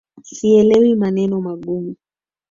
[0.33, 1.93] Sielewi maneno magumu